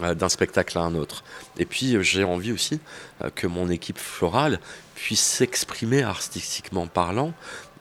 d'un 0.00 0.28
spectacle 0.28 0.78
à 0.78 0.82
un 0.82 0.94
autre. 0.94 1.24
Et 1.58 1.64
puis 1.64 1.96
j'ai 2.02 2.24
envie 2.24 2.52
aussi 2.52 2.80
que 3.34 3.46
mon 3.46 3.70
équipe 3.70 3.98
florale 3.98 4.58
puisse 4.94 5.22
s'exprimer 5.22 6.02
artistiquement 6.02 6.86
parlant 6.86 7.32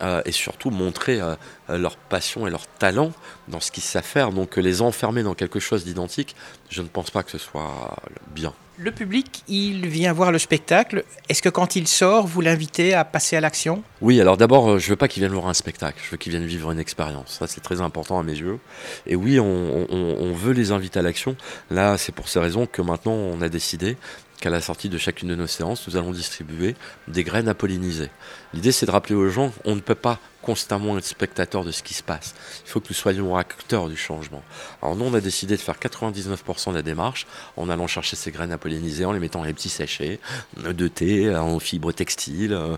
euh, 0.02 0.22
et 0.26 0.32
surtout 0.32 0.70
montrer 0.70 1.22
euh, 1.22 1.36
leur 1.70 1.96
passion 1.98 2.48
et 2.48 2.50
leur 2.50 2.68
talent 2.68 3.12
dans 3.48 3.60
ce 3.60 3.72
qu'ils 3.72 3.84
savent 3.84 4.04
faire. 4.04 4.32
Donc 4.32 4.58
les 4.58 4.82
enfermer 4.82 5.24
dans 5.24 5.36
quelque 5.36 5.60
chose 5.60 5.86
d'identique, 5.86 6.36
je 6.70 6.82
ne 6.82 6.88
pense 6.88 7.12
pas 7.12 7.24
que 7.24 7.32
ce 7.32 7.38
soit 7.38 7.96
bien. 8.34 8.54
Le 8.80 8.92
public, 8.92 9.44
il 9.48 9.88
vient 9.88 10.14
voir 10.14 10.32
le 10.32 10.40
spectacle. 10.40 11.04
Est-ce 11.30 11.44
que 11.44 11.50
quand 11.50 11.76
il 11.76 11.88
sort, 11.88 12.26
vous 12.26 12.42
l'invitez 12.42 12.96
à 12.96 13.06
passer 13.06 13.36
à 13.36 13.42
l'action? 13.42 13.84
Oui, 14.02 14.20
alors 14.20 14.36
d'abord, 14.36 14.72
euh, 14.72 14.80
je 14.80 14.90
veux 14.90 14.96
pas 14.96 15.08
qu'ils 15.08 15.22
viennent 15.22 15.32
voir 15.32 15.48
un 15.48 15.54
spectacle, 15.54 16.00
je 16.04 16.10
veux 16.10 16.18
qu'ils 16.18 16.32
viennent 16.32 16.48
vivre 16.48 16.72
une 16.72 16.80
expérience. 16.80 17.38
Ça, 17.38 17.46
c'est 17.46 17.62
très 17.62 17.82
important 17.82 18.20
à 18.20 18.24
mes 18.24 18.36
yeux. 18.36 18.58
Et 19.06 19.16
oui, 19.16 19.40
on, 19.40 19.88
on 19.92 20.34
veut 20.34 20.54
les 20.54 20.72
inviter 20.72 20.98
à 21.00 21.04
l'action. 21.04 21.36
Là, 21.70 22.00
c'est 22.00 22.14
pour 22.14 22.28
ces 22.28 22.40
raisons 22.40 22.66
que 22.66 22.82
maintenant, 22.82 23.14
on 23.14 23.42
a 23.42 23.50
décidé 23.50 23.96
qu'à 24.44 24.50
la 24.50 24.60
sortie 24.60 24.90
de 24.90 24.98
chacune 24.98 25.30
de 25.30 25.36
nos 25.36 25.48
séances, 25.48 25.88
nous 25.88 25.96
allons 25.96 26.12
distribuer 26.12 26.76
des 27.08 27.24
graines 27.24 27.48
à 27.48 27.54
polliniser. 27.54 28.10
L'idée, 28.54 28.74
c'est 28.74 28.86
de 28.86 28.92
rappeler 28.92 29.16
aux 29.16 29.30
gens, 29.30 29.54
on 29.64 29.74
ne 29.74 29.80
peut 29.80 29.96
pas 29.96 30.20
constamment 30.42 30.98
être 30.98 31.06
spectateur 31.06 31.64
de 31.64 31.72
ce 31.72 31.82
qui 31.82 31.94
se 31.94 32.04
passe. 32.04 32.36
Il 32.66 32.70
faut 32.70 32.82
que 32.82 32.88
nous 32.90 32.94
soyons 32.94 33.38
acteurs 33.38 33.88
du 33.88 33.96
changement. 33.96 34.44
Alors 34.82 34.98
nous, 34.98 35.06
on 35.06 35.14
a 35.14 35.22
décidé 35.22 35.56
de 35.56 35.62
faire 35.62 35.78
99% 35.78 36.72
de 36.72 36.76
la 36.76 36.82
démarche 36.82 37.26
en 37.56 37.70
allant 37.70 37.88
chercher 37.88 38.18
ces 38.18 38.32
graines 38.32 38.52
à 38.52 38.58
polliniser, 38.58 39.06
en 39.06 39.14
les 39.14 39.22
mettant 39.22 39.40
dans 39.40 39.46
les 39.46 39.54
petits 39.54 39.70
sachets 39.70 40.20
de 40.58 40.88
thé, 40.90 41.34
en 41.34 41.60
fibres 41.60 41.94
textiles. 41.94 42.52
Euh, 42.52 42.76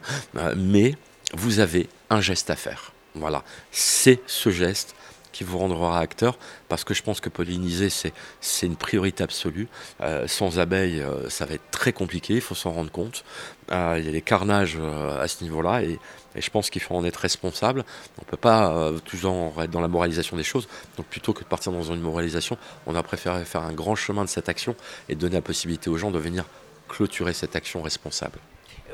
mais 0.55 0.95
vous 1.34 1.57
avez 1.62 1.89
un 2.12 2.22
geste 2.22 2.51
à 2.51 2.55
faire. 2.55 2.91
Voilà, 3.15 3.43
c'est 3.72 4.22
ce 4.27 4.51
geste 4.51 4.93
qui 5.35 5.43
vous 5.43 5.57
rendra 5.57 5.99
acteur, 5.99 6.37
parce 6.69 6.85
que 6.85 6.93
je 6.93 7.03
pense 7.03 7.19
que 7.19 7.27
polliniser, 7.27 7.89
c'est 7.89 8.65
une 8.65 8.77
priorité 8.77 9.21
absolue. 9.21 9.67
Euh, 9.99 10.29
sans 10.29 10.59
abeilles, 10.59 11.01
euh, 11.01 11.29
ça 11.29 11.45
va 11.45 11.55
être 11.55 11.69
très 11.71 11.91
compliqué, 11.91 12.35
il 12.35 12.41
faut 12.41 12.55
s'en 12.55 12.71
rendre 12.71 12.89
compte. 12.89 13.25
Euh, 13.69 13.97
il 13.99 14.05
y 14.05 14.07
a 14.07 14.13
des 14.13 14.21
carnages 14.21 14.77
à 15.19 15.27
ce 15.27 15.43
niveau-là, 15.43 15.83
et, 15.83 15.99
je 16.37 16.49
pense 16.49 16.69
qu'il 16.69 16.81
faut 16.81 16.95
en 16.95 17.03
être 17.03 17.17
responsable. 17.17 17.83
On 18.17 18.21
ne 18.21 18.27
peut 18.27 18.37
pas 18.37 18.91
toujours 19.03 19.61
être 19.61 19.71
dans 19.71 19.79
la 19.79 19.87
moralisation 19.87 20.35
des 20.35 20.43
choses. 20.43 20.67
Donc 20.97 21.05
plutôt 21.05 21.31
que 21.31 21.39
de 21.39 21.47
partir 21.47 21.71
dans 21.71 21.83
une 21.83 22.01
moralisation, 22.01 22.57
on 22.87 22.95
a 22.95 23.03
préféré 23.03 23.45
faire 23.45 23.63
un 23.63 23.71
grand 23.71 23.95
chemin 23.95 24.23
de 24.25 24.29
cette 24.29 24.49
action 24.49 24.75
et 25.07 25.15
donner 25.15 25.35
la 25.35 25.41
possibilité 25.41 25.89
aux 25.89 25.97
gens 25.97 26.11
de 26.11 26.19
venir 26.19 26.43
clôturer 26.89 27.31
cette 27.31 27.55
action 27.55 27.81
responsable. 27.81 28.39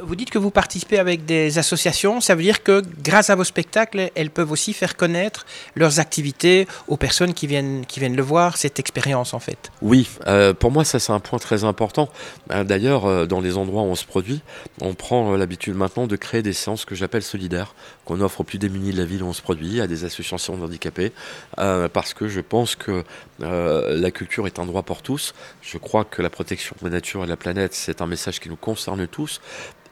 Vous 0.04 0.16
dites 0.16 0.32
que 0.32 0.40
vous 0.40 0.50
participez 0.50 0.98
avec 0.98 1.26
des 1.26 1.60
associations, 1.60 2.22
ça 2.22 2.34
veut 2.34 2.42
dire 2.42 2.64
que 2.64 2.82
grâce 3.04 3.30
à 3.30 3.36
vos 3.36 3.44
spectacles, 3.44 4.10
elles 4.16 4.32
peuvent 4.32 4.52
aussi 4.52 4.74
faire 4.74 4.96
connaître 4.96 5.46
leurs 5.76 6.00
activités 6.00 6.68
aux 6.88 6.98
personnes 6.98 7.34
qui 7.34 7.46
viennent, 7.46 7.86
qui 7.86 8.00
viennent 8.00 8.16
le 8.16 8.24
voir, 8.24 8.58
cette 8.58 8.80
expérience 8.80 9.36
en 9.36 9.40
fait. 9.40 9.72
Oui, 9.82 10.10
euh, 10.26 10.54
pour 10.54 10.72
moi 10.72 10.86
ça 10.86 10.98
c'est 10.98 11.12
un 11.12 11.20
point 11.20 11.38
très 11.38 11.64
important. 11.66 12.10
Euh, 12.52 12.64
d'ailleurs, 12.64 13.06
euh, 13.06 13.26
dans 13.28 13.42
les 13.42 13.58
endroits 13.58 13.84
où 13.84 13.86
on 13.86 13.96
se 13.96 14.06
produit, 14.06 14.42
on 14.82 14.96
prend 14.96 15.36
l'habitude 15.36 15.76
maintenant 15.76 16.08
de 16.08 16.16
créer 16.16 16.42
des 16.42 16.54
séances 16.54 16.84
que 16.86 16.96
j'appelle 16.96 17.24
solidaires, 17.24 17.76
qu'on 18.06 18.22
offre 18.22 18.42
aux 18.42 18.46
plus 18.46 18.58
démunis 18.58 18.92
de 18.92 18.98
la 18.98 19.06
ville 19.06 19.22
où 19.22 19.28
on 19.28 19.34
se 19.34 19.42
produit, 19.44 19.82
à 19.82 19.88
des 19.88 20.04
associations 20.04 20.62
handicapées, 20.62 21.12
parce 21.56 22.14
que 22.14 22.28
je 22.28 22.42
pense 22.42 22.76
que 22.76 23.04
la 23.40 24.12
culture 24.12 24.48
est 24.48 24.58
un 24.58 24.66
droit 24.66 24.84
pour 24.84 25.02
tous. 25.02 25.34
Je 25.62 25.78
crois 25.78 26.06
que 26.06 26.22
la 26.22 26.30
protection 26.30 26.76
de 26.82 26.88
la 26.88 26.92
nature 26.92 27.22
et 27.22 27.26
de 27.26 27.30
la 27.30 27.38
planète, 27.38 27.74
c'est 27.74 28.02
un 28.02 28.08
message 28.08 28.40
qui 28.40 28.50
nous 28.50 28.56
concerne 28.56 29.08
tous. 29.08 29.42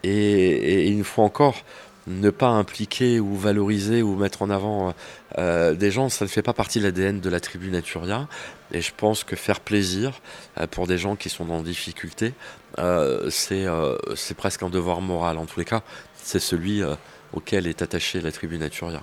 Et, 0.03 0.89
une 0.89 1.03
fois 1.03 1.25
encore, 1.25 1.63
ne 2.07 2.29
pas 2.29 2.47
impliquer 2.47 3.19
ou 3.19 3.35
valoriser 3.35 4.01
ou 4.01 4.15
mettre 4.15 4.41
en 4.41 4.49
avant 4.49 4.93
euh, 5.37 5.75
des 5.75 5.91
gens, 5.91 6.09
ça 6.09 6.25
ne 6.25 6.29
fait 6.29 6.41
pas 6.41 6.53
partie 6.53 6.79
de 6.79 6.85
l'ADN 6.85 7.19
de 7.19 7.29
la 7.29 7.39
tribu 7.39 7.69
Naturia. 7.69 8.27
Et 8.71 8.81
je 8.81 8.91
pense 8.95 9.23
que 9.23 9.35
faire 9.35 9.59
plaisir 9.59 10.19
euh, 10.59 10.67
pour 10.67 10.87
des 10.87 10.97
gens 10.97 11.15
qui 11.15 11.29
sont 11.29 11.49
en 11.49 11.61
difficulté, 11.61 12.33
euh, 12.79 13.29
c'est 13.29 14.35
presque 14.35 14.63
un 14.63 14.69
devoir 14.69 15.01
moral. 15.01 15.37
En 15.37 15.45
tous 15.45 15.59
les 15.59 15.65
cas, 15.65 15.83
c'est 16.15 16.39
celui 16.39 16.81
auquel 17.33 17.67
est 17.67 17.81
attachée 17.81 18.21
la 18.21 18.31
tribu 18.31 18.57
Naturia 18.57 19.01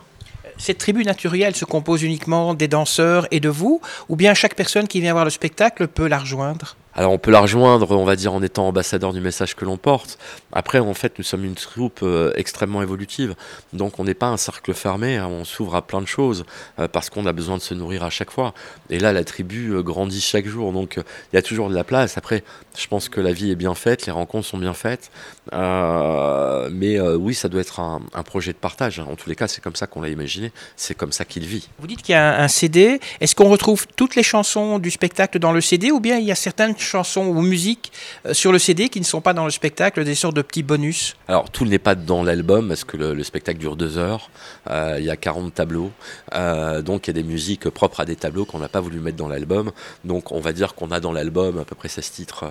cette 0.59 0.79
tribu 0.79 1.05
Naturia, 1.05 1.49
elle 1.49 1.57
se 1.57 1.65
compose 1.65 2.03
uniquement 2.03 2.55
des 2.55 2.69
danseurs 2.69 3.27
et 3.31 3.41
de 3.41 3.49
vous? 3.49 3.81
Ou 4.09 4.17
bien 4.17 4.35
chaque 4.35 4.55
personne 4.55 4.89
qui 4.89 5.01
vient 5.01 5.13
voir 5.13 5.25
le 5.25 5.31
spectacle 5.31 5.87
peut 5.87 6.07
la 6.07 6.19
rejoindre? 6.19 6.77
Alors 6.97 7.13
on 7.13 7.19
peut 7.19 7.31
la 7.31 7.41
rejoindre, 7.41 7.91
on 7.91 8.05
va 8.05 8.17
dire, 8.17 8.33
en 8.33 8.43
étant 8.43 8.67
ambassadeur 8.67 9.13
du 9.13 9.21
message 9.21 9.55
que 9.55 9.67
l'on 9.67 9.77
porte. 9.77 10.19
Après, 10.53 10.79
en 10.79 10.95
fait, 10.95 11.19
nous 11.19 11.25
sommes 11.25 11.45
une 11.45 11.55
troupe 11.55 12.01
euh, 12.03 12.33
extrêmement 12.37 12.81
évolutive. 12.83 13.35
Donc 13.75 14.01
on 14.01 14.05
n'est 14.05 14.15
pas 14.15 14.29
un 14.29 14.39
cercle 14.39 14.73
fermé, 14.73 15.17
hein. 15.17 15.29
on 15.31 15.45
s'ouvre 15.45 15.75
à 15.75 15.83
plein 15.83 16.01
de 16.01 16.07
choses 16.07 16.47
euh, 16.79 16.89
parce 16.89 17.11
qu'on 17.11 17.27
a 17.27 17.35
besoin 17.35 17.59
de 17.59 17.63
se 17.63 17.75
nourrir 17.75 18.03
à 18.03 18.09
chaque 18.09 18.31
fois. 18.31 18.55
Et 18.89 18.99
là, 18.99 19.13
la 19.13 19.25
tribu 19.25 19.75
euh, 19.75 19.83
grandit 19.83 20.23
chaque 20.23 20.47
jour, 20.47 20.73
donc 20.73 20.97
il 20.97 21.37
y 21.37 21.39
a 21.39 21.43
toujours 21.43 21.69
de 21.69 21.75
la 21.75 21.85
place. 21.85 22.17
Après, 22.17 22.43
je 22.79 22.87
pense 22.87 23.11
que 23.11 23.21
la 23.21 23.33
vie 23.33 23.51
est 23.51 23.57
bien 23.57 23.75
faite, 23.75 24.07
les 24.07 24.13
rencontres 24.13 24.47
sont 24.47 24.59
bien 24.59 24.75
faites. 24.75 25.11
mais 25.53 26.99
oui, 26.99 27.35
ça 27.35 27.51
doit 27.51 27.61
être 27.61 27.81
un, 27.81 28.01
projet 28.23 28.53
de 28.53 28.59
partage. 28.59 29.01
Hein. 29.01 29.07
En 29.11 29.17
tous 29.17 29.29
les 29.29 29.37
cas, 29.37 29.49
c'est 29.49 29.63
comme 29.63 29.77
ça 29.77 29.87
qu'on 29.87 30.01
l'a 30.01 30.09
imaginé, 30.09 30.51
c'est 30.77 30.95
comme 30.95 31.13
ça 31.13 31.27
qu'il 31.27 31.45
vit. 31.45 31.69
Vous 31.79 31.87
dites 31.87 32.03
qu'il 32.03 32.15
y 32.15 32.17
a 32.17 32.41
un 32.43 32.49
CD. 32.49 33.01
Est-ce 33.21 33.35
qu'on 33.35 33.51
retrouve 33.51 33.87
toutes 33.97 34.17
les 34.17 34.23
chansons 34.23 34.79
du 34.79 34.91
spectacle 34.91 35.39
dans 35.39 35.53
le 35.53 35.61
CD 35.61 35.91
ou 35.91 36.01
bien 36.01 36.17
il 36.19 36.25
y 36.25 36.33
a 36.33 36.35
certaines 36.35 36.77
chansons 36.79 36.86
ou 36.95 37.43
musiques 37.43 37.93
euh, 38.27 38.35
sur 38.35 38.53
le 38.53 38.59
CD 38.59 38.89
qui 38.89 39.01
ne 39.01 39.05
sont 39.05 39.21
pas 39.21 39.33
dans 39.33 39.45
le 39.45 39.51
spectacle, 39.51 40.05
des 40.05 40.15
sortes 40.15 40.37
de 40.37 40.43
petits 40.43 40.63
bonus 40.63 41.17
Alors 41.29 41.51
tout 41.51 41.65
n'est 41.65 41.79
pas 41.79 41.95
dans 41.95 42.23
l'album 42.23 42.69
parce 42.69 42.85
que 42.85 42.97
le, 42.97 43.25
spectacle 43.25 43.59
dure 43.59 43.77
deux 43.77 43.99
heures, 43.99 44.31
euh, 44.71 44.97
il 44.99 45.05
y 45.05 45.11
a 45.11 45.17
40 45.17 45.53
tableaux, 45.53 45.91
euh, 46.35 46.83
donc 46.83 47.07
il 47.07 47.11
y 47.11 47.19
a 47.19 47.21
des 47.21 47.29
musiques 47.29 47.69
propres 47.71 48.01
à 48.01 48.05
des 48.05 48.17
tableaux 48.17 48.45
qu'on 48.45 48.59
n'a 48.59 48.69
pas 48.69 48.81
voulu 48.81 49.01
mettre 49.01 49.17
dans 49.17 49.29
l'album. 49.29 49.73
Donc 50.05 50.33
on 50.33 50.41
va 50.41 50.53
dire 50.53 50.75
qu'on 50.75 50.91
a 50.91 51.01
dans 51.01 51.13
l'album 51.13 51.59
à 51.59 51.65
peu 51.65 51.75
près 51.75 51.89
16 51.89 52.11
titres 52.11 52.45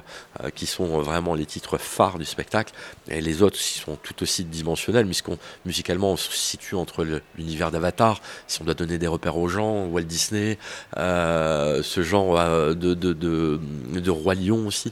qui 0.54 0.66
sont 0.66 1.02
vraiment 1.02 1.34
les 1.34 1.46
titres 1.46 1.78
phares 1.78 2.18
du 2.18 2.26
spectacle. 2.26 2.74
Et 3.08 3.22
les 3.22 3.42
autres 3.42 3.58
sont 3.58 3.96
tout 3.96 4.22
aussi 4.22 4.44
dimensionnels 4.44 5.06
puisqu'on 5.06 5.38
musicalement 5.66 6.12
on 6.12 6.18
se 6.18 6.32
situe 6.32 6.76
entre 6.76 7.06
l'univers 7.38 7.72
d'Avatar, 7.72 8.22
si 8.48 8.62
on 8.62 8.66
doit 8.66 8.74
donner 8.74 8.98
des 8.98 9.08
repères 9.08 9.38
aux 9.38 9.48
gens, 9.48 9.86
Walt 9.86 10.04
Disney, 10.04 10.58
ce 10.96 12.02
genre 12.04 12.36
de, 12.76 12.94
de, 12.94 13.14
de, 13.14 13.60
de 13.94 14.12
Roi 14.26 14.34
Lion 14.34 14.66
aussi. 14.66 14.92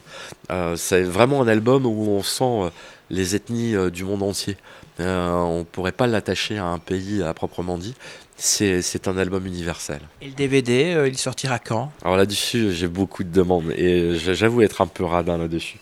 Euh, 0.52 0.76
c'est 0.76 1.02
vraiment 1.02 1.42
un 1.42 1.48
album 1.48 1.86
où 1.86 2.08
on 2.08 2.22
sent 2.22 2.44
euh, 2.44 2.70
les 3.10 3.34
ethnies 3.34 3.74
euh, 3.74 3.90
du 3.90 4.04
monde 4.04 4.22
entier. 4.22 4.56
on 5.00 5.58
ne 5.58 5.64
pourrait 5.64 5.90
pas 5.90 6.06
l'attacher 6.06 6.56
à 6.56 6.66
un 6.66 6.78
pays 6.78 7.20
à 7.20 7.34
proprement 7.34 7.76
dit. 7.76 7.94
C'est 8.36 9.08
un 9.08 9.18
album 9.18 9.44
universel. 9.46 10.00
Et 10.20 10.26
le 10.26 10.34
DVD, 10.34 11.04
il 11.06 11.18
sortira 11.18 11.58
quand? 11.58 11.90
Alors 12.04 12.16
là-dessus, 12.16 12.72
j'ai 12.72 12.88
beaucoup 12.88 13.24
de 13.24 13.30
demandes 13.30 13.72
et 13.76 14.16
j'avoue 14.16 14.62
être 14.62 14.80
un 14.80 14.88
peu 14.88 15.04
radin 15.04 15.38
là-dessus. 15.38 15.78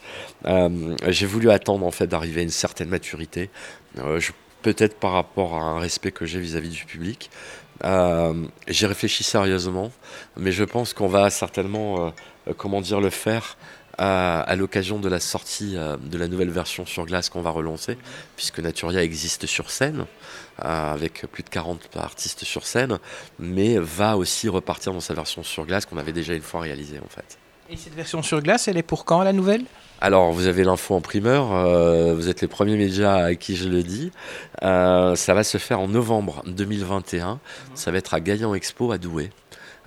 j'ai 1.08 1.26
voulu 1.26 1.50
attendre 1.50 1.86
en 1.86 1.90
fait 1.90 2.06
d'arriver 2.06 2.40
à 2.40 2.44
une 2.44 2.50
certaine 2.50 2.90
maturité, 2.90 3.48
peut-être 4.60 4.96
par 4.98 5.12
rapport 5.12 5.56
à 5.56 5.62
un 5.62 5.78
respect 5.78 6.12
que 6.12 6.26
j'ai 6.26 6.40
vis-à-vis 6.40 6.68
du 6.68 6.84
public. 6.84 7.30
j'ai 7.82 8.86
réfléchi 8.86 9.24
sérieusement, 9.24 9.90
mais 10.36 10.52
je 10.52 10.64
pense 10.64 10.92
qu'on 10.92 11.08
va 11.08 11.30
certainement 11.30 12.06
euh, 12.06 12.10
comment 12.56 12.80
dire, 12.80 13.00
le 13.00 13.10
faire 13.10 13.56
à, 13.98 14.56
l'occasion 14.56 14.98
de 14.98 15.08
la 15.08 15.20
sortie 15.20 15.74
euh, 15.76 15.96
de 15.96 16.18
la 16.18 16.28
nouvelle 16.28 16.50
version 16.50 16.86
sur 16.86 17.06
glace 17.06 17.28
qu'on 17.28 17.42
va 17.42 17.50
relancer, 17.50 17.98
puisque 18.36 18.58
Naturia 18.60 19.02
existe 19.02 19.46
sur 19.46 19.70
scène, 19.70 20.06
euh, 20.64 20.92
avec 20.92 21.26
plus 21.30 21.42
de 21.42 21.48
40 21.48 21.96
artistes 21.96 22.44
sur 22.44 22.66
scène, 22.66 22.98
mais 23.38 23.78
va 23.78 24.16
aussi 24.16 24.48
repartir 24.48 24.92
dans 24.92 25.00
sa 25.00 25.14
version 25.14 25.42
sur 25.42 25.66
glace 25.66 25.86
qu'on 25.86 25.98
avait 25.98 26.12
déjà 26.12 26.34
une 26.34 26.42
fois 26.42 26.60
réalisée 26.60 26.98
en 27.04 27.08
fait. 27.08 27.38
Et 27.70 27.76
cette 27.76 27.94
version 27.94 28.22
sur 28.22 28.42
glace, 28.42 28.68
elle 28.68 28.76
est 28.76 28.82
pour 28.82 29.04
quand 29.04 29.22
la 29.22 29.32
nouvelle? 29.32 29.64
Alors, 30.00 30.32
vous 30.32 30.46
avez 30.46 30.64
l'info 30.64 30.94
en 30.94 31.00
primeur, 31.00 31.46
vous 32.14 32.28
êtes 32.28 32.40
les 32.40 32.48
premiers 32.48 32.76
médias 32.76 33.14
à 33.14 33.34
qui 33.36 33.54
je 33.54 33.68
le 33.68 33.84
dis. 33.84 34.10
ça 34.60 35.34
va 35.34 35.44
se 35.44 35.58
faire 35.58 35.80
en 35.80 35.88
novembre 35.88 36.42
2021. 36.46 37.38
Ça 37.74 37.92
va 37.92 37.98
être 37.98 38.12
à 38.12 38.20
Gaillan 38.20 38.52
Expo 38.52 38.90
à 38.90 38.98
Douai. 38.98 39.30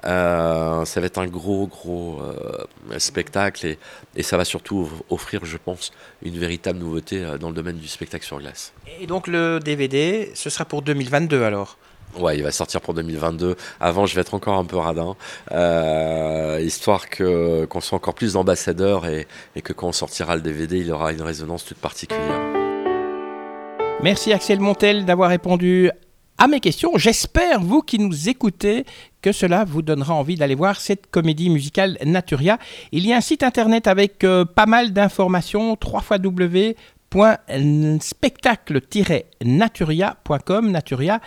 Euh, 0.05 0.85
ça 0.85 1.00
va 1.00 1.07
être 1.07 1.17
un 1.17 1.27
gros, 1.27 1.67
gros 1.67 2.21
euh, 2.21 3.00
spectacle 3.00 3.65
et, 3.65 3.79
et, 4.15 4.24
ça 4.24 4.38
va 4.38 4.45
surtout 4.45 4.88
offrir, 5.09 5.45
je 5.45 5.57
pense, 5.57 5.91
une 6.21 6.38
véritable 6.38 6.79
nouveauté 6.79 7.24
euh, 7.24 7.38
dans 7.38 7.50
le 7.50 7.55
domaine 7.55 7.77
du 7.77 7.88
spectacle 7.88 8.24
sur 8.24 8.39
glace. 8.39 8.74
Et 9.00 9.07
donc 9.07 9.27
le 9.27 9.59
DVD, 9.59 10.31
ce 10.35 10.50
sera 10.50 10.65
pour 10.65 10.83
2022 10.83 11.43
alors? 11.43 11.77
Ouais, 12.19 12.38
il 12.38 12.43
va 12.43 12.51
sortir 12.51 12.81
pour 12.81 12.93
2022. 12.93 13.55
Avant, 13.79 14.05
je 14.05 14.15
vais 14.15 14.21
être 14.21 14.35
encore 14.35 14.57
un 14.57 14.63
peu 14.63 14.77
radin, 14.77 15.15
histoire 16.62 17.09
que 17.09 17.65
qu'on 17.65 17.81
soit 17.81 17.97
encore 17.97 18.13
plus 18.13 18.33
d'ambassadeurs 18.33 19.05
et, 19.05 19.27
et 19.57 19.62
que 19.62 19.74
quand 19.74 19.88
on 19.88 19.91
sortira 19.91 20.35
le 20.35 20.41
DVD, 20.41 20.77
il 20.77 20.91
aura 20.93 21.12
une 21.12 21.21
résonance 21.21 21.65
toute 21.65 21.77
particulière. 21.77 22.39
Merci 24.01 24.31
Axel 24.31 24.62
Montel 24.62 25.03
d'avoir 25.03 25.29
répondu 25.29 25.89
à 26.37 26.47
mes 26.47 26.59
questions. 26.59 26.97
J'espère, 26.97 27.61
vous 27.61 27.81
qui 27.81 27.97
nous 27.99 28.29
écoutez, 28.29 28.85
que 29.21 29.31
cela 29.31 29.63
vous 29.65 29.81
donnera 29.81 30.13
envie 30.13 30.35
d'aller 30.35 30.55
voir 30.55 30.79
cette 30.79 31.07
comédie 31.07 31.49
musicale 31.49 31.97
Naturia. 32.05 32.59
Il 32.91 33.07
y 33.07 33.13
a 33.13 33.17
un 33.17 33.21
site 33.21 33.43
internet 33.43 33.87
avec 33.87 34.23
euh, 34.23 34.45
pas 34.45 34.65
mal 34.65 34.93
d'informations, 34.93 35.75
3 35.75 36.19
W 36.19 36.75
spectacle-naturia.com, 37.99 40.71
Naturia, 40.71 41.21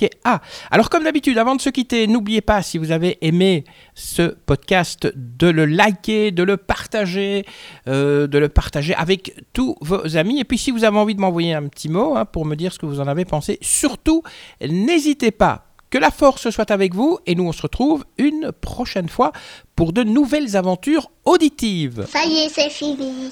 N-A-T-U-R-Y-A. 0.00 0.40
Alors 0.70 0.90
comme 0.90 1.04
d'habitude, 1.04 1.38
avant 1.38 1.56
de 1.56 1.60
se 1.60 1.70
quitter, 1.70 2.06
n'oubliez 2.06 2.40
pas, 2.40 2.62
si 2.62 2.78
vous 2.78 2.90
avez 2.90 3.18
aimé 3.20 3.64
ce 3.94 4.22
podcast, 4.22 5.12
de 5.14 5.48
le 5.48 5.66
liker, 5.66 6.30
de 6.30 6.42
le 6.42 6.56
partager, 6.56 7.44
euh, 7.88 8.26
de 8.26 8.38
le 8.38 8.48
partager 8.48 8.94
avec 8.94 9.34
tous 9.52 9.76
vos 9.80 10.16
amis. 10.16 10.40
Et 10.40 10.44
puis 10.44 10.58
si 10.58 10.70
vous 10.70 10.84
avez 10.84 10.98
envie 10.98 11.14
de 11.14 11.20
m'envoyer 11.20 11.54
un 11.54 11.66
petit 11.68 11.88
mot 11.88 12.16
hein, 12.16 12.24
pour 12.24 12.44
me 12.44 12.54
dire 12.54 12.72
ce 12.72 12.78
que 12.78 12.86
vous 12.86 13.00
en 13.00 13.06
avez 13.06 13.24
pensé, 13.24 13.58
surtout, 13.60 14.22
n'hésitez 14.60 15.30
pas. 15.30 15.62
Que 15.88 15.98
la 15.98 16.10
force 16.10 16.50
soit 16.50 16.72
avec 16.72 16.94
vous 16.94 17.20
et 17.26 17.36
nous 17.36 17.44
on 17.44 17.52
se 17.52 17.62
retrouve 17.62 18.04
une 18.18 18.50
prochaine 18.60 19.08
fois 19.08 19.30
pour 19.76 19.92
de 19.92 20.02
nouvelles 20.02 20.56
aventures 20.56 21.12
auditives. 21.24 22.06
Ça 22.10 22.24
y 22.26 22.38
est, 22.38 22.48
c'est 22.48 22.70
fini. 22.70 23.30